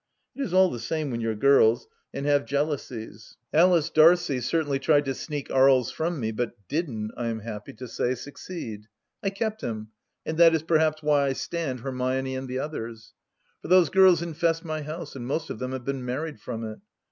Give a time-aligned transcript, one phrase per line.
[0.35, 3.37] It is all the same when you're girls, and have 74 THE LAST DITCH jealousies.
[3.53, 7.87] Alice Darcie certainly tried to sneak Aries from me, but didn't, I am happy to
[7.87, 8.87] say, succeed.
[9.21, 9.89] I kept him,
[10.25, 13.13] and that is perhaps why I stand Hermione and the others.
[13.61, 16.79] For those girls infest my house, and most of them have been married from it.